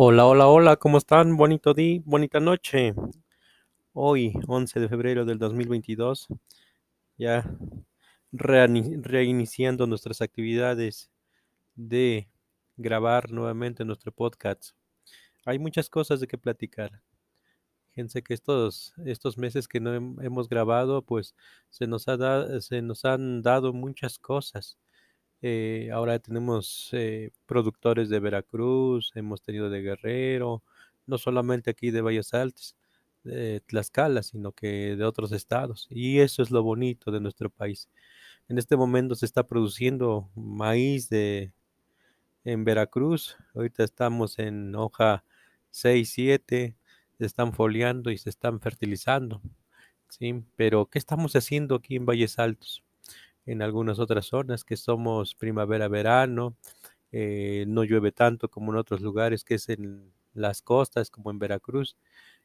Hola, 0.00 0.26
hola, 0.26 0.46
hola, 0.46 0.76
¿cómo 0.76 0.96
están? 0.96 1.36
Bonito 1.36 1.74
día, 1.74 2.00
bonita 2.04 2.38
noche. 2.38 2.94
Hoy, 3.92 4.32
11 4.46 4.78
de 4.78 4.88
febrero 4.88 5.24
del 5.24 5.40
2022, 5.40 6.28
ya 7.16 7.44
reiniciando 8.30 9.88
nuestras 9.88 10.22
actividades 10.22 11.10
de 11.74 12.28
grabar 12.76 13.32
nuevamente 13.32 13.84
nuestro 13.84 14.12
podcast. 14.12 14.70
Hay 15.44 15.58
muchas 15.58 15.90
cosas 15.90 16.20
de 16.20 16.28
que 16.28 16.38
platicar. 16.38 17.02
Fíjense 17.90 18.22
que 18.22 18.34
estos, 18.34 18.94
estos 19.04 19.36
meses 19.36 19.66
que 19.66 19.80
no 19.80 19.92
hemos 20.22 20.48
grabado, 20.48 21.02
pues 21.02 21.34
se 21.70 21.88
nos, 21.88 22.06
ha 22.06 22.60
se 22.60 22.82
nos 22.82 23.04
han 23.04 23.42
dado 23.42 23.72
muchas 23.72 24.20
cosas. 24.20 24.78
Eh, 25.42 25.90
ahora 25.92 26.18
tenemos 26.18 26.90
eh, 26.92 27.30
productores 27.46 28.08
de 28.08 28.20
Veracruz, 28.20 29.12
hemos 29.14 29.42
tenido 29.42 29.70
de 29.70 29.82
Guerrero, 29.82 30.62
no 31.06 31.18
solamente 31.18 31.70
aquí 31.70 31.90
de 31.90 32.00
Valles 32.00 32.34
Altos, 32.34 32.76
de 33.24 33.60
Tlaxcala, 33.60 34.22
sino 34.22 34.52
que 34.52 34.96
de 34.96 35.04
otros 35.04 35.32
estados. 35.32 35.86
Y 35.90 36.20
eso 36.20 36.42
es 36.42 36.50
lo 36.50 36.62
bonito 36.62 37.10
de 37.10 37.20
nuestro 37.20 37.50
país. 37.50 37.88
En 38.48 38.58
este 38.58 38.76
momento 38.76 39.14
se 39.14 39.26
está 39.26 39.46
produciendo 39.46 40.30
maíz 40.34 41.08
de, 41.08 41.52
en 42.44 42.64
Veracruz. 42.64 43.36
Ahorita 43.54 43.84
estamos 43.84 44.38
en 44.38 44.74
hoja 44.74 45.24
6, 45.70 46.10
7, 46.10 46.76
se 47.18 47.24
están 47.26 47.52
foliando 47.52 48.10
y 48.10 48.18
se 48.18 48.30
están 48.30 48.60
fertilizando. 48.60 49.42
¿sí? 50.08 50.44
Pero, 50.56 50.86
¿qué 50.86 50.98
estamos 50.98 51.36
haciendo 51.36 51.76
aquí 51.76 51.96
en 51.96 52.06
Valles 52.06 52.38
Altos? 52.38 52.82
En 53.48 53.62
algunas 53.62 53.98
otras 53.98 54.26
zonas 54.26 54.62
que 54.62 54.76
somos 54.76 55.34
primavera-verano, 55.34 56.54
eh, 57.12 57.64
no 57.66 57.82
llueve 57.82 58.12
tanto 58.12 58.50
como 58.50 58.72
en 58.72 58.78
otros 58.78 59.00
lugares 59.00 59.42
que 59.42 59.54
es 59.54 59.70
en 59.70 60.12
las 60.34 60.60
costas 60.60 61.10
como 61.10 61.30
en 61.30 61.38
Veracruz, 61.38 61.96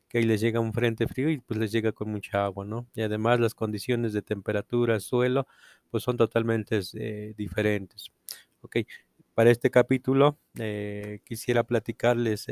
que 0.07 0.19
ahí 0.19 0.23
les 0.25 0.39
llega 0.39 0.61
un 0.61 0.71
frente 0.73 1.07
frío 1.07 1.29
y 1.29 1.39
pues 1.39 1.59
les 1.59 1.73
llega 1.73 1.91
con 1.91 2.09
mucha 2.09 2.45
agua, 2.45 2.63
¿no? 2.63 2.87
Y 2.95 3.01
además 3.01 3.41
las 3.41 3.53
condiciones 3.53 4.13
de 4.13 4.21
temperatura, 4.21 4.99
suelo, 5.01 5.45
pues 5.91 6.03
son 6.03 6.15
totalmente 6.15 6.79
eh, 6.93 7.33
diferentes. 7.35 8.11
Ok, 8.61 8.77
para 9.33 9.51
este 9.51 9.69
capítulo 9.69 10.38
eh, 10.57 11.19
quisiera 11.25 11.63
platicarles 11.65 12.47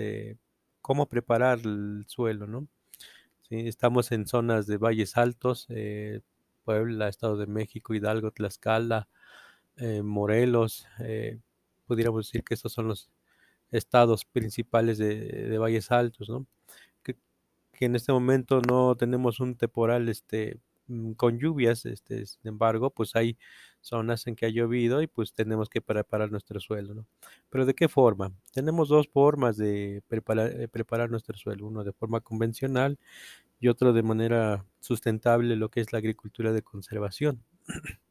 cómo 0.81 1.07
preparar 1.07 1.59
el 1.63 2.03
suelo, 2.07 2.47
¿no? 2.47 2.67
Sí, 3.43 3.67
estamos 3.67 4.11
en 4.11 4.27
zonas 4.27 4.67
de 4.67 4.77
valles 4.77 5.15
altos, 5.15 5.67
Puebla, 6.63 7.07
Estado 7.07 7.37
de 7.37 7.47
México, 7.47 7.93
Hidalgo, 7.93 8.31
Tlaxcala, 8.31 9.07
eh, 9.77 10.01
Morelos. 10.03 10.87
Eh, 10.99 11.39
pudiéramos 11.85 12.27
decir 12.27 12.43
que 12.43 12.53
estos 12.53 12.73
son 12.73 12.87
los 12.87 13.09
estados 13.71 14.25
principales 14.25 14.97
de, 14.97 15.57
Valles 15.57 15.91
Altos, 15.91 16.29
¿no? 16.29 16.45
Que, 17.03 17.17
en 17.79 17.95
este 17.95 18.11
momento 18.11 18.61
no 18.61 18.95
tenemos 18.95 19.39
un 19.39 19.55
temporal 19.55 20.09
este, 20.09 20.59
mm, 20.87 21.13
con 21.13 21.39
lluvias, 21.39 21.85
este, 21.85 22.25
sin 22.25 22.47
embargo, 22.47 22.91
pues 22.91 23.15
hay 23.15 23.37
zonas 23.81 24.27
en 24.27 24.35
que 24.35 24.45
ha 24.45 24.49
llovido 24.49 25.01
y 25.01 25.07
pues 25.07 25.33
tenemos 25.33 25.69
que 25.69 25.81
preparar 25.81 26.31
nuestro 26.31 26.59
suelo, 26.59 26.93
¿no? 26.93 27.07
Pero 27.49 27.65
¿de 27.65 27.73
qué 27.75 27.89
forma? 27.89 28.31
Tenemos 28.53 28.89
dos 28.89 29.07
formas 29.09 29.57
de 29.57 30.03
preparar 30.07 31.09
nuestro 31.09 31.37
suelo, 31.37 31.67
uno 31.67 31.83
de 31.83 31.93
forma 31.93 32.21
convencional 32.21 32.99
y 33.61 33.67
otro 33.67 33.93
de 33.93 34.03
manera 34.03 34.65
sustentable 34.81 35.55
lo 35.55 35.69
que 35.69 35.79
es 35.79 35.93
la 35.93 35.99
agricultura 35.99 36.51
de 36.51 36.63
conservación. 36.63 37.43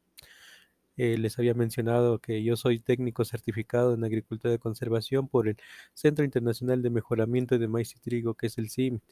Eh, 0.96 1.16
les 1.16 1.38
había 1.38 1.54
mencionado 1.54 2.18
que 2.18 2.42
yo 2.42 2.56
soy 2.56 2.78
técnico 2.78 3.24
certificado 3.24 3.94
en 3.94 4.04
agricultura 4.04 4.50
de 4.50 4.58
conservación 4.58 5.28
por 5.28 5.48
el 5.48 5.56
Centro 5.94 6.26
Internacional 6.26 6.82
de 6.82 6.90
Mejoramiento 6.90 7.58
de 7.58 7.68
Maíz 7.68 7.94
y 7.96 8.00
Trigo, 8.00 8.34
que 8.34 8.48
es 8.48 8.58
el 8.58 8.68
CIMT. 8.68 9.02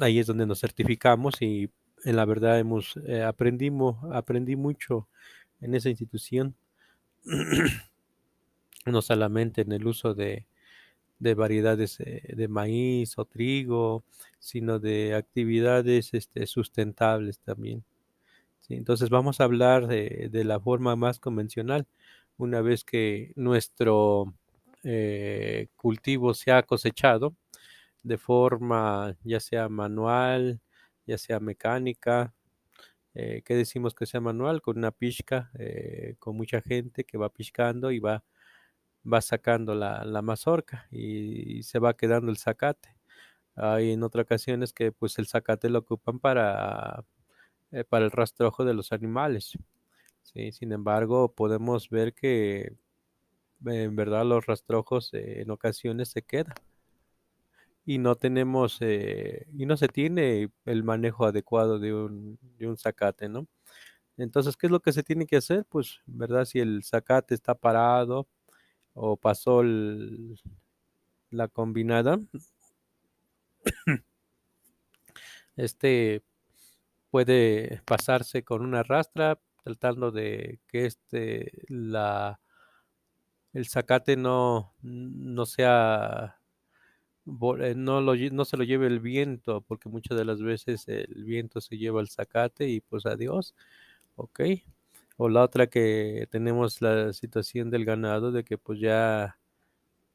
Ahí 0.00 0.18
es 0.18 0.26
donde 0.26 0.44
nos 0.44 0.60
certificamos 0.60 1.40
y 1.40 1.70
en 2.04 2.16
la 2.16 2.24
verdad 2.24 2.58
hemos 2.58 2.98
eh, 3.06 3.22
aprendimos, 3.22 3.96
aprendí 4.12 4.56
mucho 4.56 5.06
en 5.60 5.76
esa 5.76 5.88
institución, 5.88 6.56
no 8.86 9.02
solamente 9.02 9.60
en 9.60 9.70
el 9.70 9.86
uso 9.86 10.14
de, 10.14 10.48
de 11.18 11.34
variedades 11.34 11.98
eh, 12.00 12.22
de 12.36 12.48
maíz 12.48 13.18
o 13.18 13.24
trigo, 13.24 14.04
sino 14.38 14.78
de 14.78 15.14
actividades 15.14 16.14
este, 16.14 16.46
sustentables 16.46 17.40
también. 17.40 17.84
Entonces 18.68 19.08
vamos 19.10 19.40
a 19.40 19.44
hablar 19.44 19.86
de, 19.86 20.30
la 20.44 20.60
forma 20.60 20.94
más 20.94 21.18
convencional. 21.18 21.86
Una 22.36 22.60
vez 22.60 22.84
que 22.84 23.32
nuestro 23.34 24.34
eh, 24.84 25.68
cultivo 25.76 26.34
se 26.34 26.52
ha 26.52 26.62
cosechado 26.62 27.34
de 28.02 28.18
forma 28.18 29.16
ya 29.24 29.40
sea 29.40 29.68
manual, 29.70 30.60
ya 31.06 31.18
sea 31.18 31.40
mecánica, 31.40 32.34
eh, 33.14 33.42
¿qué 33.44 33.54
decimos 33.54 33.94
que 33.94 34.06
sea 34.06 34.20
manual? 34.20 34.60
Con 34.60 34.78
una 34.78 34.90
pizca, 34.92 35.50
con 36.18 36.36
mucha 36.36 36.60
gente 36.60 37.04
que 37.04 37.18
va 37.18 37.30
piscando 37.30 37.90
y 37.90 38.00
va 38.00 38.22
va 39.04 39.20
sacando 39.20 39.74
la, 39.74 40.22
mazorca 40.22 40.86
y, 40.90 41.62
se 41.62 41.78
va 41.78 41.96
quedando 41.96 42.30
el 42.30 42.38
zacate. 42.38 42.96
Hay 43.56 43.92
en 43.92 44.02
otras 44.02 44.24
ocasiones 44.24 44.72
que 44.72 44.92
pues 44.92 45.18
el 45.18 45.26
zacate 45.26 45.68
lo 45.70 45.80
ocupan 45.80 46.20
para, 46.20 47.04
eh, 47.72 47.84
para 47.84 48.04
el 48.04 48.10
rastrojo 48.10 48.64
de 48.64 48.74
los 48.74 48.92
animales. 48.92 49.58
¿sí? 50.22 50.52
Sin 50.52 50.72
embargo, 50.72 51.32
podemos 51.34 51.90
ver 51.90 52.14
que 52.14 52.76
en 53.66 53.96
verdad 53.96 54.24
los 54.24 54.46
rastrojos 54.46 55.12
eh, 55.14 55.42
en 55.42 55.50
ocasiones 55.50 56.10
se 56.10 56.22
quedan 56.22 56.54
y 57.88 57.98
no 57.98 58.16
tenemos 58.16 58.78
eh, 58.80 59.46
y 59.56 59.64
no 59.64 59.76
se 59.78 59.88
tiene 59.88 60.50
el 60.66 60.84
manejo 60.84 61.24
adecuado 61.24 61.78
de 61.78 61.94
un, 61.94 62.38
de 62.58 62.66
un 62.68 62.76
¿no? 63.30 63.48
Entonces, 64.18 64.56
¿qué 64.56 64.66
es 64.66 64.70
lo 64.70 64.80
que 64.80 64.92
se 64.92 65.02
tiene 65.02 65.26
que 65.26 65.36
hacer? 65.36 65.64
Pues, 65.64 66.00
¿verdad? 66.06 66.44
Si 66.44 66.58
el 66.60 66.82
zacate 66.84 67.34
está 67.34 67.54
parado, 67.54 68.28
o 69.00 69.16
pasó 69.16 69.62
la 69.62 71.48
combinada. 71.48 72.20
Este 75.56 76.22
puede 77.10 77.82
pasarse 77.84 78.44
con 78.44 78.62
una 78.62 78.84
rastra 78.84 79.40
tratando 79.64 80.12
de 80.12 80.60
que 80.68 80.86
este 80.86 81.50
la 81.68 82.38
el 83.52 83.66
zacate 83.66 84.16
no, 84.16 84.74
no 84.82 85.46
sea 85.46 86.38
eh, 87.26 87.74
no, 87.76 88.00
lo, 88.00 88.14
no 88.14 88.44
se 88.44 88.56
lo 88.56 88.62
lleve 88.62 88.86
el 88.86 89.00
viento 89.00 89.62
porque 89.62 89.88
muchas 89.88 90.16
de 90.16 90.24
las 90.24 90.40
veces 90.40 90.86
el 90.86 91.24
viento 91.24 91.60
se 91.60 91.76
lleva 91.76 92.00
el 92.00 92.08
zacate 92.08 92.68
y 92.68 92.80
pues 92.80 93.04
adiós 93.04 93.54
ok 94.14 94.40
o 95.18 95.28
la 95.28 95.42
otra 95.44 95.66
que 95.68 96.28
tenemos 96.30 96.80
la 96.82 97.12
situación 97.12 97.70
del 97.70 97.84
ganado, 97.84 98.32
de 98.32 98.44
que 98.44 98.58
pues 98.58 98.80
ya 98.80 99.38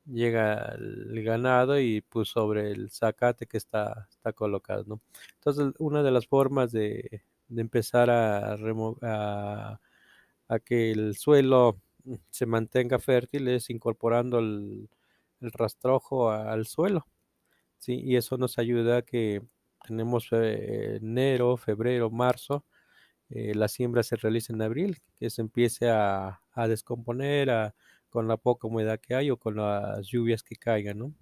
llega 0.05 0.75
el 0.77 1.23
ganado 1.23 1.79
y 1.79 2.01
pues 2.01 2.29
sobre 2.29 2.71
el 2.71 2.89
zacate 2.91 3.45
que 3.47 3.57
está, 3.57 4.07
está 4.09 4.33
colocado, 4.33 4.83
¿no? 4.87 5.01
Entonces, 5.35 5.73
una 5.79 6.03
de 6.03 6.11
las 6.11 6.27
formas 6.27 6.71
de, 6.71 7.23
empezar 7.55 8.09
a, 8.09 8.55
a, 9.01 9.81
a, 10.47 10.59
que 10.59 10.91
el 10.91 11.15
suelo 11.17 11.79
se 12.29 12.45
mantenga 12.45 12.99
fértil 12.99 13.47
es 13.49 13.69
incorporando 13.69 14.39
el, 14.39 14.89
rastrojo 15.41 16.31
al 16.31 16.65
suelo, 16.65 17.05
¿sí? 17.79 17.99
Y 18.01 18.15
eso 18.15 18.37
nos 18.37 18.57
ayuda 18.57 18.97
a 18.99 19.01
que 19.03 19.41
tenemos 19.85 20.29
eh, 20.31 20.97
enero, 21.01 21.57
febrero, 21.57 22.09
marzo, 22.09 22.65
eh, 23.35 23.55
la 23.55 23.67
siembra 23.67 24.03
se 24.03 24.15
realiza 24.15 24.53
en 24.53 24.61
abril, 24.61 24.99
que 25.19 25.31
se 25.31 25.41
empiece 25.41 25.89
a, 25.89 26.39
descomponer 26.67 27.73
con 28.09 28.27
la 28.27 28.37
poca 28.37 28.67
humedad 28.67 28.99
que 28.99 29.15
hay 29.15 29.31
o 29.31 29.37
con 29.37 29.55
las 29.55 30.05
lluvias 30.05 30.43
que 30.43 30.55
caigan. 30.55 31.15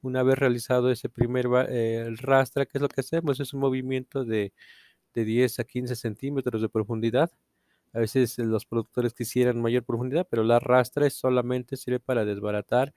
Una 0.00 0.22
vez 0.22 0.38
realizado 0.38 0.90
ese 0.90 1.10
primer 1.10 1.46
eh, 1.68 2.08
rastra, 2.16 2.64
¿qué 2.64 2.78
es 2.78 2.82
lo 2.82 2.88
que 2.88 3.02
hacemos? 3.02 3.40
Es 3.40 3.52
un 3.52 3.60
movimiento 3.60 4.24
de, 4.24 4.52
10 5.14 5.58
a 5.58 5.64
15 5.64 5.96
centímetros 5.96 6.62
de 6.62 6.68
profundidad. 6.68 7.30
A 7.92 7.98
veces 7.98 8.38
los 8.38 8.64
productores 8.64 9.12
quisieran 9.12 9.60
mayor 9.60 9.82
profundidad, 9.82 10.26
pero 10.30 10.44
la 10.44 10.60
rastra 10.60 11.10
solamente 11.10 11.76
sirve 11.76 11.98
para 11.98 12.24
desbaratar 12.24 12.94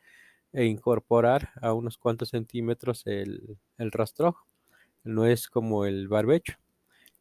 e 0.54 0.66
incorporar 0.66 1.50
a 1.62 1.74
unos 1.74 1.98
cuantos 1.98 2.30
centímetros 2.30 3.02
el, 3.08 3.58
el 3.80 3.92
rastrojo. 3.92 4.46
No 5.04 5.26
es 5.26 5.50
como 5.50 5.86
el 5.86 6.08
barbecho. 6.08 6.58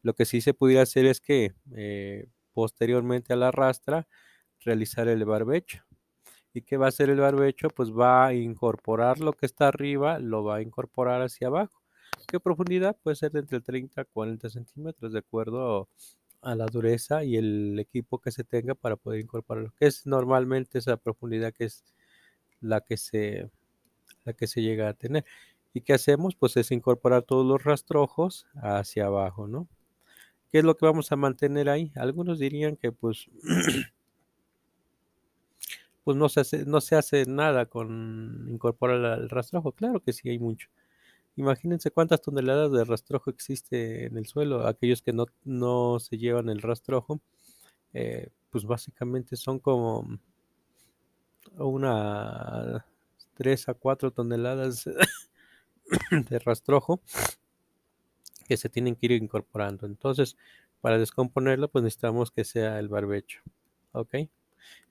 Lo 0.03 0.13
que 0.13 0.25
sí 0.25 0.41
se 0.41 0.53
pudiera 0.53 0.83
hacer 0.83 1.05
es 1.05 1.21
que 1.21 1.53
eh, 1.75 2.27
posteriormente 2.53 3.33
a 3.33 3.35
la 3.35 3.51
rastra 3.51 4.07
realizar 4.59 5.07
el 5.07 5.25
barbecho. 5.25 5.83
¿Y 6.53 6.61
qué 6.63 6.77
va 6.77 6.87
a 6.87 6.89
hacer 6.89 7.09
el 7.09 7.19
barbecho? 7.19 7.69
Pues 7.69 7.91
va 7.91 8.27
a 8.27 8.33
incorporar 8.33 9.19
lo 9.19 9.33
que 9.33 9.45
está 9.45 9.67
arriba, 9.69 10.19
lo 10.19 10.43
va 10.43 10.57
a 10.57 10.61
incorporar 10.61 11.21
hacia 11.21 11.47
abajo. 11.47 11.81
¿Qué 12.27 12.39
profundidad? 12.39 12.97
Puede 13.01 13.15
ser 13.15 13.31
de 13.31 13.39
entre 13.39 13.61
30 13.61 14.01
a 14.01 14.05
40 14.05 14.49
centímetros, 14.49 15.13
de 15.13 15.19
acuerdo 15.19 15.87
a 16.41 16.55
la 16.55 16.65
dureza 16.65 17.23
y 17.23 17.37
el 17.37 17.79
equipo 17.79 18.19
que 18.19 18.31
se 18.31 18.43
tenga 18.43 18.75
para 18.75 18.95
poder 18.95 19.21
incorporarlo. 19.21 19.73
Que 19.79 19.87
es 19.87 20.05
normalmente 20.05 20.79
esa 20.79 20.97
profundidad 20.97 21.53
que 21.53 21.65
es 21.65 21.83
la 22.59 22.81
que 22.81 22.97
se 22.97 23.49
la 24.25 24.33
que 24.33 24.47
se 24.47 24.61
llega 24.61 24.89
a 24.89 24.93
tener. 24.93 25.25
¿Y 25.73 25.81
qué 25.81 25.93
hacemos? 25.93 26.35
Pues 26.35 26.57
es 26.57 26.71
incorporar 26.71 27.23
todos 27.23 27.45
los 27.45 27.63
rastrojos 27.63 28.47
hacia 28.55 29.05
abajo, 29.05 29.47
¿no? 29.47 29.67
¿Qué 30.51 30.59
es 30.59 30.65
lo 30.65 30.75
que 30.75 30.85
vamos 30.85 31.11
a 31.11 31.15
mantener 31.15 31.69
ahí? 31.69 31.91
Algunos 31.95 32.37
dirían 32.37 32.75
que 32.75 32.91
pues, 32.91 33.27
pues 36.03 36.17
no, 36.17 36.27
se 36.27 36.41
hace, 36.41 36.65
no 36.65 36.81
se 36.81 36.95
hace 36.95 37.25
nada 37.25 37.67
con 37.67 38.47
incorporar 38.49 39.19
el 39.19 39.29
rastrojo. 39.29 39.71
Claro 39.71 40.01
que 40.01 40.11
sí 40.11 40.29
hay 40.29 40.39
mucho. 40.39 40.67
Imagínense 41.37 41.91
cuántas 41.91 42.21
toneladas 42.21 42.71
de 42.73 42.83
rastrojo 42.83 43.29
existe 43.29 44.05
en 44.07 44.17
el 44.17 44.25
suelo. 44.25 44.67
Aquellos 44.67 45.01
que 45.01 45.13
no, 45.13 45.27
no 45.45 45.99
se 45.99 46.17
llevan 46.17 46.49
el 46.49 46.61
rastrojo, 46.61 47.21
eh, 47.93 48.29
pues 48.49 48.65
básicamente 48.65 49.37
son 49.37 49.59
como 49.59 50.19
una 51.57 52.85
3 53.35 53.69
a 53.69 53.73
4 53.73 54.11
toneladas 54.11 54.83
de 56.29 56.39
rastrojo 56.39 57.01
que 58.47 58.57
se 58.57 58.69
tienen 58.69 58.95
que 58.95 59.07
ir 59.07 59.11
incorporando. 59.13 59.85
Entonces, 59.85 60.37
para 60.81 60.97
descomponerlo, 60.97 61.69
pues 61.69 61.83
necesitamos 61.83 62.31
que 62.31 62.43
sea 62.43 62.79
el 62.79 62.87
barbecho. 62.87 63.41
¿Ok? 63.93 64.15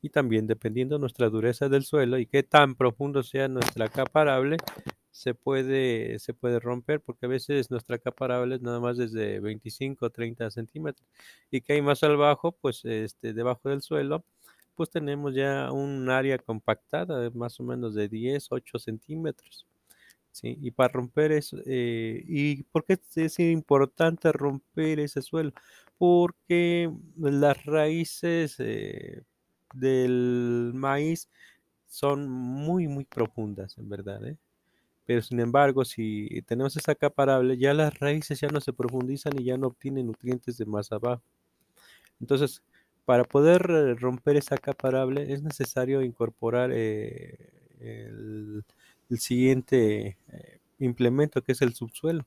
Y 0.02 0.10
también 0.10 0.46
dependiendo 0.46 0.96
de 0.96 1.00
nuestra 1.00 1.28
dureza 1.28 1.68
del 1.68 1.84
suelo 1.84 2.18
y 2.18 2.26
qué 2.26 2.42
tan 2.42 2.74
profundo 2.74 3.22
sea 3.22 3.48
nuestra 3.48 3.88
capa 3.88 4.22
arable, 4.22 4.56
se 5.10 5.34
puede, 5.34 6.18
se 6.18 6.34
puede 6.34 6.60
romper 6.60 7.00
porque 7.00 7.26
a 7.26 7.28
veces 7.28 7.70
nuestra 7.70 7.98
capa 7.98 8.24
arable 8.26 8.56
es 8.56 8.62
nada 8.62 8.80
más 8.80 8.96
desde 8.96 9.40
25 9.40 10.06
o 10.06 10.10
30 10.10 10.50
centímetros 10.50 11.06
y 11.50 11.60
que 11.60 11.74
hay 11.74 11.82
más 11.82 12.02
abajo, 12.02 12.52
pues 12.52 12.84
este, 12.84 13.32
debajo 13.32 13.68
del 13.68 13.82
suelo, 13.82 14.24
pues 14.74 14.90
tenemos 14.90 15.34
ya 15.34 15.70
un 15.72 16.08
área 16.08 16.38
compactada 16.38 17.30
más 17.34 17.60
o 17.60 17.64
menos 17.64 17.94
de 17.94 18.08
10, 18.08 18.46
8 18.50 18.78
centímetros. 18.78 19.66
¿Sí? 20.32 20.58
Y 20.60 20.70
para 20.70 20.92
romper 20.92 21.32
eso, 21.32 21.58
eh, 21.66 22.22
¿y 22.26 22.62
por 22.64 22.84
qué 22.84 22.98
es 23.16 23.38
importante 23.38 24.32
romper 24.32 25.00
ese 25.00 25.22
suelo? 25.22 25.52
Porque 25.98 26.90
las 27.16 27.64
raíces 27.64 28.56
eh, 28.58 29.22
del 29.74 30.72
maíz 30.74 31.28
son 31.86 32.28
muy, 32.28 32.88
muy 32.88 33.04
profundas, 33.04 33.76
en 33.78 33.88
verdad. 33.88 34.24
¿eh? 34.26 34.36
Pero 35.06 35.22
sin 35.22 35.40
embargo, 35.40 35.84
si 35.84 36.42
tenemos 36.46 36.76
esa 36.76 36.94
capa 36.94 37.24
arable, 37.24 37.58
ya 37.58 37.74
las 37.74 37.98
raíces 37.98 38.40
ya 38.40 38.48
no 38.48 38.60
se 38.60 38.72
profundizan 38.72 39.38
y 39.38 39.44
ya 39.44 39.56
no 39.58 39.68
obtienen 39.68 40.06
nutrientes 40.06 40.56
de 40.56 40.66
más 40.66 40.92
abajo. 40.92 41.22
Entonces, 42.20 42.62
para 43.04 43.24
poder 43.24 43.98
romper 43.98 44.36
esa 44.36 44.56
capa 44.56 44.88
arable 44.88 45.32
es 45.32 45.42
necesario 45.42 46.02
incorporar 46.02 46.70
el, 46.70 48.64
el 49.10 49.18
siguiente 49.18 50.16
eh, 50.28 50.60
implemento 50.78 51.42
que 51.42 51.52
es 51.52 51.62
el 51.62 51.74
subsuelo. 51.74 52.24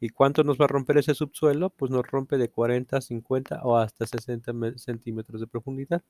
¿Y 0.00 0.08
cuánto 0.08 0.42
nos 0.44 0.58
va 0.58 0.64
a 0.64 0.68
romper 0.68 0.98
ese 0.98 1.14
subsuelo? 1.14 1.70
Pues 1.70 1.90
nos 1.90 2.06
rompe 2.06 2.38
de 2.38 2.48
40, 2.48 3.00
50 3.00 3.62
o 3.64 3.76
hasta 3.76 4.06
60 4.06 4.78
centímetros 4.78 5.40
de 5.40 5.46
profundidad, 5.46 6.02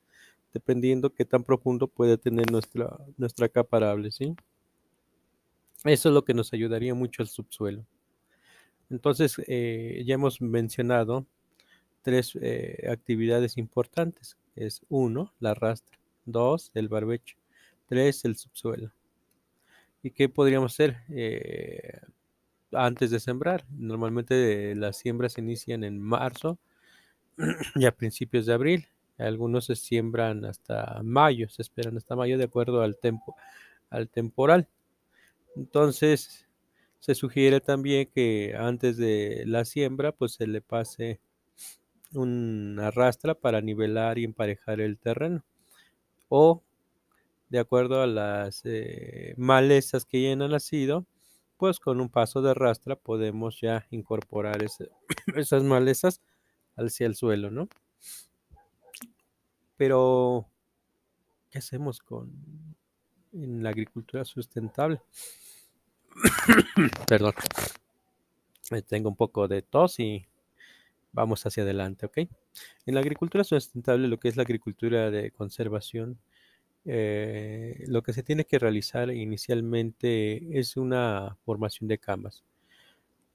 dependiendo 0.53 1.13
qué 1.13 1.25
tan 1.25 1.43
profundo 1.43 1.89
puede 1.89 2.17
tener 2.17 2.51
nuestra, 2.53 2.99
nuestra 3.17 3.49
capa 3.49 3.79
arable, 3.79 4.13
¿sí? 4.13 4.35
Eso 5.85 6.09
es 6.11 6.15
lo 6.15 6.25
que 6.25 6.35
nos 6.35 6.53
ayudaría 6.53 6.95
mucho 6.95 7.23
el 7.23 7.29
subsuelo. 7.29 7.85
Entonces, 8.91 9.41
eh, 9.47 10.03
ya 10.07 10.15
hemos 10.15 10.41
mencionado 10.41 11.27
tres 12.03 12.37
eh, 12.41 12.89
actividades 12.91 13.57
importantes. 13.57 14.37
Es 14.57 14.83
uno, 14.89 15.33
la 15.41 15.55
rastra. 15.55 15.99
Dos, 16.27 16.71
el 16.75 16.89
barbecho. 16.89 17.37
Tres, 17.89 18.25
el 18.25 18.37
subsuelo. 18.37 18.93
¿Y 20.03 20.11
qué 20.13 20.29
podríamos 20.29 20.73
hacer 20.73 20.99
eh, 21.11 22.01
antes 22.73 23.11
de 23.11 23.21
sembrar? 23.21 23.65
Normalmente 23.71 24.75
las 24.75 24.97
siembras 24.97 25.35
se 25.35 25.43
inician 25.43 25.85
en 25.85 26.01
marzo 26.01 26.59
y 27.75 27.85
a 27.85 27.93
principios 27.93 28.47
de 28.47 28.55
abril. 28.55 28.89
Algunos 29.19 29.67
se 29.67 29.77
siembran 29.77 30.47
hasta 30.47 31.01
mayo, 31.03 31.49
se 31.51 31.61
esperan 31.63 31.97
hasta 31.99 32.17
mayo 32.17 32.39
de 32.39 32.45
acuerdo 32.45 32.83
al, 32.83 32.97
tempo, 32.97 33.37
al 33.91 34.09
temporal. 34.09 34.69
Entonces, 35.57 36.49
se 37.01 37.15
sugiere 37.15 37.61
también 37.61 38.09
que 38.15 38.55
antes 38.57 38.97
de 38.97 39.45
la 39.47 39.65
siembra, 39.67 40.13
pues 40.13 40.33
se 40.35 40.47
le 40.47 40.63
pase 40.63 41.21
una 42.15 42.91
rastra 42.91 43.35
para 43.35 43.61
nivelar 43.61 44.19
y 44.19 44.25
emparejar 44.25 44.81
el 44.81 44.99
terreno. 44.99 45.45
O 46.29 46.63
de 47.51 47.59
acuerdo 47.59 48.01
a 48.01 48.07
las 48.07 48.63
eh, 48.65 49.35
malezas 49.37 50.07
que 50.07 50.23
ya 50.23 50.33
han 50.33 50.39
nacido, 50.39 51.05
pues 51.57 51.79
con 51.79 52.01
un 52.01 52.09
paso 52.09 52.41
de 52.41 52.55
rastra 52.55 52.97
podemos 52.97 53.61
ya 53.61 53.87
incorporar 53.91 54.65
esas 55.37 55.63
malezas 55.63 56.23
hacia 56.77 57.07
el 57.07 57.17
suelo, 57.17 57.51
¿no? 57.51 57.69
Pero, 59.77 60.47
¿qué 61.51 61.59
hacemos 61.59 62.01
con 62.01 62.31
en 63.33 63.63
la 63.63 63.71
agricultura 63.71 64.25
sustentable? 64.25 65.01
Perdón. 67.09 67.35
Tengo 68.87 69.09
un 69.09 69.17
poco 69.17 69.49
de 69.49 69.63
tos 69.63 69.99
y 69.99 70.27
vamos 71.13 71.45
hacia 71.45 71.65
adelante, 71.65 72.07
¿ok? 72.07 72.19
En 72.87 72.95
la 72.95 73.01
agricultura 73.01 73.43
sustentable, 73.43 74.07
lo 74.07 74.21
que 74.21 74.29
es 74.29 74.37
la 74.37 74.43
agricultura 74.43 75.11
de 75.11 75.33
conservación, 75.33 76.21
eh, 76.85 77.85
lo 77.89 78.03
que 78.03 78.13
se 78.13 78.23
tiene 78.23 78.45
que 78.45 78.59
realizar 78.59 79.11
inicialmente 79.11 80.59
es 80.59 80.77
una 80.77 81.37
formación 81.45 81.89
de 81.89 81.99
camas. 81.99 82.45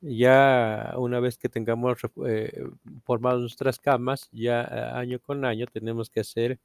Ya 0.01 0.93
una 0.97 1.19
vez 1.19 1.37
que 1.37 1.49
tengamos 1.49 1.97
eh, 2.27 2.63
formado 3.03 3.39
nuestras 3.39 3.79
camas, 3.79 4.29
ya 4.31 4.97
año 4.97 5.19
con 5.19 5.45
año 5.45 5.65
tenemos 5.67 6.09
que 6.09 6.19
hacer 6.19 6.59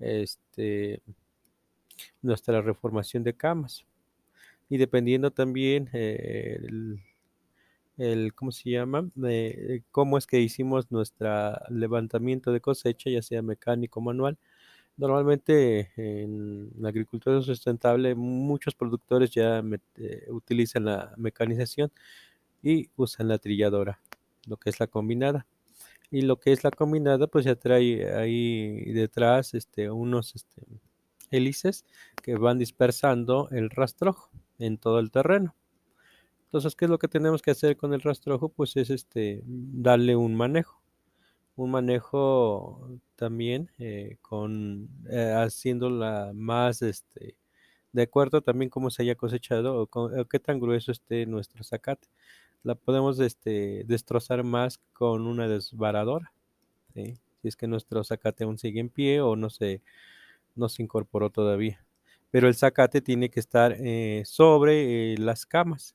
este, 0.00 1.02
nuestra 2.22 2.60
reformación 2.62 3.24
de 3.24 3.34
camas. 3.34 3.84
Y 4.68 4.78
dependiendo 4.78 5.30
también 5.30 5.90
eh, 5.92 6.58
el, 7.98 8.34
¿cómo 8.34 8.52
se 8.52 8.70
llama? 8.70 9.10
cómo 9.90 10.18
es 10.18 10.26
que 10.26 10.40
hicimos 10.40 10.90
nuestro 10.90 11.28
levantamiento 11.68 12.52
de 12.52 12.60
cosecha, 12.60 13.10
ya 13.10 13.22
sea 13.22 13.42
mecánico 13.42 14.00
o 14.00 14.02
manual, 14.02 14.38
Normalmente 14.96 15.90
en 15.96 16.70
la 16.78 16.90
agricultura 16.90 17.40
sustentable 17.40 18.14
muchos 18.14 18.74
productores 18.74 19.30
ya 19.30 19.62
eh, 19.96 20.26
utilizan 20.28 20.84
la 20.84 21.14
mecanización 21.16 21.90
y 22.62 22.90
usan 22.96 23.28
la 23.28 23.38
trilladora, 23.38 24.00
lo 24.46 24.56
que 24.58 24.70
es 24.70 24.78
la 24.80 24.86
combinada. 24.86 25.46
Y 26.10 26.22
lo 26.22 26.38
que 26.38 26.52
es 26.52 26.62
la 26.62 26.70
combinada 26.70 27.26
pues 27.26 27.46
ya 27.46 27.54
trae 27.54 28.14
ahí 28.14 28.92
detrás 28.92 29.54
este, 29.54 29.90
unos 29.90 30.34
este, 30.34 30.62
hélices 31.30 31.86
que 32.22 32.36
van 32.36 32.58
dispersando 32.58 33.48
el 33.50 33.70
rastrojo 33.70 34.30
en 34.58 34.76
todo 34.76 34.98
el 34.98 35.10
terreno. 35.10 35.56
Entonces, 36.44 36.76
¿qué 36.76 36.84
es 36.84 36.90
lo 36.90 36.98
que 36.98 37.08
tenemos 37.08 37.40
que 37.40 37.50
hacer 37.50 37.78
con 37.78 37.94
el 37.94 38.02
rastrojo? 38.02 38.50
Pues 38.50 38.76
es 38.76 38.90
este, 38.90 39.40
darle 39.46 40.16
un 40.16 40.34
manejo 40.34 40.81
un 41.56 41.70
manejo 41.70 42.98
también 43.16 43.70
eh, 43.78 44.16
con 44.22 44.88
eh, 45.10 45.34
haciéndola 45.36 46.32
más 46.34 46.82
este 46.82 47.36
de 47.92 48.02
acuerdo 48.02 48.40
también 48.42 48.70
cómo 48.70 48.90
se 48.90 49.02
haya 49.02 49.14
cosechado 49.14 49.88
o, 49.90 50.24
qué 50.26 50.38
tan 50.38 50.58
grueso 50.58 50.92
esté 50.92 51.26
nuestro 51.26 51.62
zacate. 51.62 52.08
La 52.62 52.74
podemos 52.74 53.18
este, 53.20 53.84
destrozar 53.86 54.44
más 54.44 54.78
con 54.92 55.26
una 55.26 55.48
desbaradora, 55.48 56.32
si 56.94 57.18
es 57.42 57.56
que 57.56 57.66
nuestro 57.66 58.02
zacate 58.04 58.44
aún 58.44 58.58
sigue 58.58 58.80
en 58.80 58.88
pie 58.88 59.20
o 59.20 59.36
no 59.36 59.50
se, 59.50 59.82
no 60.54 60.68
se 60.68 60.82
incorporó 60.82 61.30
todavía. 61.30 61.84
Pero 62.30 62.48
el 62.48 62.54
zacate 62.54 63.02
tiene 63.02 63.28
que 63.28 63.40
estar 63.40 63.76
eh, 63.78 64.22
sobre 64.24 65.18
las 65.18 65.44
camas. 65.44 65.94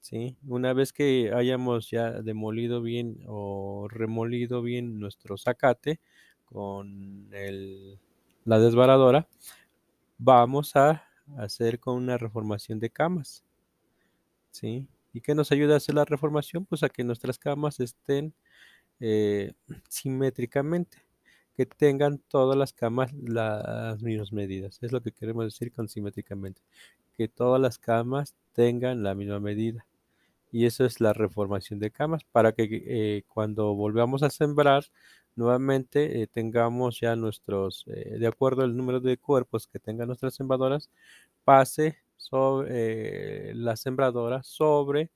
¿Sí? 0.00 0.36
Una 0.46 0.72
vez 0.72 0.92
que 0.92 1.32
hayamos 1.34 1.90
ya 1.90 2.10
demolido 2.22 2.82
bien 2.82 3.22
o 3.26 3.86
remolido 3.88 4.62
bien 4.62 4.98
nuestro 4.98 5.36
zacate 5.36 6.00
con 6.44 7.28
la 8.44 8.58
desbaradora, 8.58 9.28
vamos 10.18 10.76
a 10.76 11.04
hacer 11.38 11.78
con 11.78 11.96
una 11.96 12.18
reformación 12.18 12.80
de 12.80 12.90
camas, 12.90 13.44
¿sí? 14.50 14.88
¿Y 15.12 15.20
qué 15.20 15.34
nos 15.34 15.52
ayuda 15.52 15.74
a 15.74 15.76
hacer 15.78 15.94
la 15.94 16.04
reformación? 16.04 16.66
Pues 16.66 16.82
a 16.82 16.88
que 16.88 17.04
nuestras 17.04 17.38
camas 17.38 17.80
estén 17.80 18.34
eh, 19.00 19.52
simétricamente, 19.88 20.98
que 21.56 21.66
tengan 21.66 22.18
todas 22.18 22.56
las 22.56 22.72
camas 22.72 23.12
las 23.14 24.02
mismas 24.02 24.32
medidas. 24.32 24.78
Es 24.82 24.92
lo 24.92 25.02
que 25.02 25.12
queremos 25.12 25.44
decir 25.44 25.72
con 25.72 25.88
simétricamente, 25.88 26.62
que 27.16 27.28
todas 27.28 27.60
las 27.60 27.78
camas 27.78 28.34
tengan 28.52 29.02
la 29.02 29.14
misma 29.14 29.40
medida 29.40 29.86
y 30.52 30.66
eso 30.66 30.84
es 30.84 31.00
la 31.00 31.12
reformación 31.12 31.78
de 31.78 31.90
camas 31.90 32.24
para 32.24 32.52
que 32.52 32.64
eh, 32.70 33.24
cuando 33.28 33.74
volvamos 33.74 34.22
a 34.22 34.30
sembrar 34.30 34.84
nuevamente 35.36 36.22
eh, 36.22 36.26
tengamos 36.26 37.00
ya 37.00 37.16
nuestros, 37.16 37.84
eh, 37.88 38.18
de 38.18 38.26
acuerdo 38.26 38.62
al 38.62 38.76
número 38.76 39.00
de 39.00 39.16
cuerpos 39.16 39.66
que 39.66 39.78
tengan 39.78 40.08
nuestras 40.08 40.34
sembradoras, 40.34 40.90
pase 41.44 41.98
sobre 42.16 43.54
la 43.54 43.76
sembradora 43.76 44.42
sobre 44.42 45.10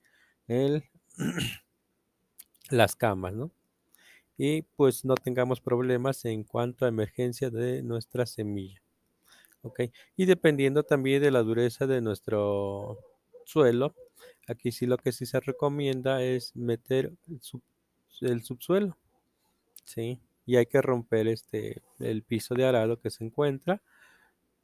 el, 0.47 0.83
las 2.69 2.95
camas, 2.95 3.33
¿no? 3.33 3.51
Y 4.37 4.63
pues 4.63 5.05
no 5.05 5.15
tengamos 5.15 5.61
problemas 5.61 6.25
en 6.25 6.43
cuanto 6.43 6.85
a 6.85 6.89
emergencia 6.89 7.49
de 7.49 7.83
nuestra 7.83 8.25
semilla. 8.25 8.81
¿Ok? 9.61 9.81
Y 10.17 10.25
dependiendo 10.25 10.83
también 10.83 11.21
de 11.21 11.31
la 11.31 11.41
dureza 11.41 11.87
de 11.87 12.01
nuestro 12.01 12.99
suelo, 13.45 13.95
aquí 14.47 14.71
sí 14.71 14.85
lo 14.85 14.97
que 14.97 15.11
sí 15.11 15.25
se 15.25 15.39
recomienda 15.39 16.21
es 16.23 16.55
meter 16.55 17.13
el, 18.21 18.43
subsuelo, 18.43 18.97
¿sí? 19.83 20.19
Y 20.45 20.57
hay 20.57 20.65
que 20.67 20.81
romper 20.81 21.27
este, 21.27 21.81
el 21.99 22.23
piso 22.23 22.55
de 22.55 22.65
arado 22.65 22.99
que 22.99 23.09
se 23.09 23.23
encuentra 23.23 23.81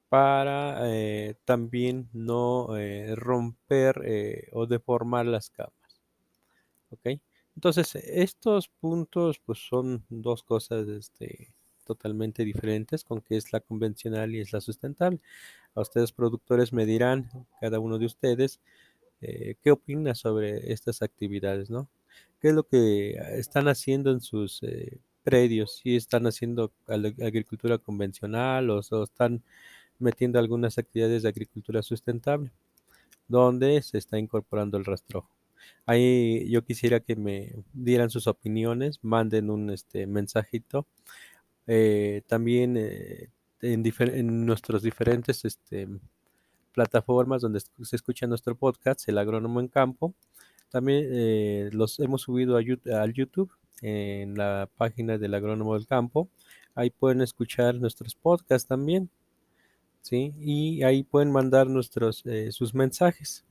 para 0.09 0.89
eh, 0.89 1.35
también 1.45 2.09
no 2.11 2.77
eh, 2.77 3.15
romper 3.15 4.01
eh, 4.03 4.49
o 4.51 4.67
deformar 4.67 5.25
las 5.25 5.49
camas. 5.49 6.01
¿Ok? 6.89 7.21
Entonces, 7.55 7.95
estos 7.95 8.67
puntos 8.67 9.39
pues 9.39 9.59
son 9.59 10.03
dos 10.09 10.43
cosas 10.43 10.87
este, 10.87 11.53
totalmente 11.85 12.43
diferentes 12.43 13.03
con 13.03 13.21
que 13.21 13.37
es 13.37 13.51
la 13.53 13.59
convencional 13.59 14.35
y 14.35 14.41
es 14.41 14.51
la 14.53 14.61
sustentable. 14.61 15.19
A 15.75 15.81
ustedes 15.81 16.11
productores 16.11 16.73
me 16.73 16.85
dirán, 16.85 17.29
cada 17.59 17.79
uno 17.79 17.97
de 17.97 18.05
ustedes, 18.05 18.59
eh, 19.21 19.55
qué 19.61 19.71
opina 19.71 20.15
sobre 20.15 20.71
estas 20.73 21.01
actividades, 21.01 21.69
¿no? 21.69 21.87
¿Qué 22.39 22.49
es 22.49 22.53
lo 22.55 22.63
que 22.63 23.11
están 23.37 23.67
haciendo 23.67 24.11
en 24.11 24.21
sus 24.21 24.63
eh, 24.63 24.99
predios? 25.23 25.77
Si 25.77 25.95
están 25.95 26.25
haciendo 26.27 26.71
agricultura 26.87 27.77
convencional 27.77 28.69
o, 28.71 28.79
están 29.03 29.43
metiendo 29.99 30.39
algunas 30.39 30.77
actividades 30.79 31.23
de 31.23 31.29
agricultura 31.29 31.83
sustentable, 31.83 32.51
donde 33.27 33.81
se 33.83 33.99
está 33.99 34.17
incorporando 34.17 34.77
el 34.77 34.85
rastrojo. 34.85 35.29
Ahí 35.85 36.49
yo 36.49 36.63
quisiera 36.63 36.99
que 36.99 37.15
me 37.15 37.53
dieran 37.73 38.09
sus 38.09 38.27
opiniones, 38.27 38.99
manden 39.03 39.51
un 39.51 39.69
este, 39.69 40.07
mensajito. 40.07 40.87
Eh, 41.67 42.23
también 42.27 42.75
en, 42.77 43.29
en, 43.61 44.45
nuestros 44.45 44.81
diferentes 44.81 45.45
este, 45.45 45.87
plataformas 46.73 47.41
donde 47.41 47.59
se 47.59 47.95
escucha 47.95 48.27
nuestro 48.27 48.55
podcast, 48.55 49.07
El 49.07 49.17
Agrónomo 49.17 49.59
en 49.59 49.67
Campo. 49.67 50.13
También 50.69 51.07
eh, 51.11 51.69
los 51.73 51.99
hemos 51.99 52.21
subido 52.21 52.57
a, 52.57 53.01
al 53.01 53.13
YouTube 53.13 53.51
en 53.81 54.35
la 54.35 54.69
página 54.77 55.17
del 55.17 55.33
Agrónomo 55.33 55.73
del 55.73 55.87
Campo. 55.87 56.29
Ahí 56.75 56.89
pueden 56.89 57.21
escuchar 57.21 57.75
nuestros 57.75 58.15
podcasts 58.15 58.67
también. 58.67 59.09
¿sí? 60.01 60.33
Y 60.39 60.83
ahí 60.83 61.03
pueden 61.03 61.31
mandar 61.31 61.67
nuestros, 61.67 62.23
sus 62.51 62.73
mensajes. 62.73 63.45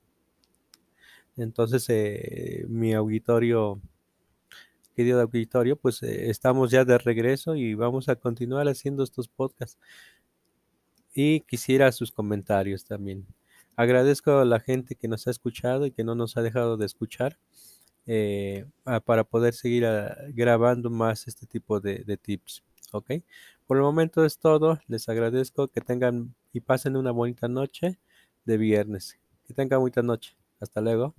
Entonces, 1.37 1.87
eh, 1.89 2.65
mi 2.69 2.93
auditorio, 2.93 3.81
querido 4.95 5.21
auditorio, 5.21 5.77
pues 5.77 6.03
eh, 6.03 6.29
estamos 6.31 6.71
ya 6.71 6.85
de 6.85 6.99
regreso 6.99 7.55
y 7.55 7.75
vamos 7.75 8.09
a 8.09 8.17
continuar 8.17 8.69
haciendo 8.69 9.03
estos 9.03 9.29
podcasts. 9.29 9.79
Y 11.15 11.41
quisiera 11.41 11.91
sus 11.93 12.13
comentarios 12.13 12.85
también. 12.85 13.27
Agradezco 13.77 14.39
a 14.39 14.45
la 14.45 14.61
gente 14.61 14.95
que 14.95 15.09
nos 15.09 15.27
ha 15.27 15.31
escuchado 15.31 15.87
y 15.87 15.91
que 15.91 16.05
no 16.05 16.15
nos 16.15 16.37
ha 16.37 16.43
dejado 16.43 16.77
de 16.77 16.87
escuchar 16.87 17.39
eh, 18.07 18.67
para 19.05 19.25
poder 19.25 19.55
seguir 19.55 19.87
ah, 19.87 20.17
grabando 20.29 20.91
más 20.91 21.29
este 21.29 21.47
tipo 21.47 21.81
de, 21.81 22.19
tips. 22.21 22.63
¿Ok? 22.93 23.11
Por 23.67 23.77
el 23.77 23.83
momento 23.83 24.25
es 24.25 24.39
todo. 24.39 24.81
Les 24.89 25.09
agradezco 25.09 25.69
que 25.69 25.81
tengan 25.81 26.35
y 26.53 26.61
pasen 26.61 26.97
una 26.97 27.13
bonita 27.13 27.49
noche 27.49 27.99
de 28.45 28.57
viernes. 28.59 29.19
Que 29.47 29.55
tengan 29.55 29.81
bonita 29.81 30.03
noche. 30.03 30.37
Hasta 30.61 30.81
luego. 30.81 31.15